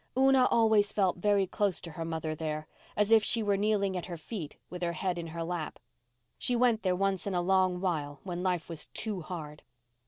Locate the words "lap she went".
5.43-6.81